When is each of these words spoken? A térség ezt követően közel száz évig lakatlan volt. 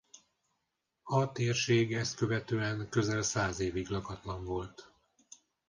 A 1.03 1.31
térség 1.31 1.93
ezt 1.93 2.15
követően 2.15 2.89
közel 2.89 3.21
száz 3.21 3.59
évig 3.59 3.87
lakatlan 3.87 4.43
volt. 4.45 4.93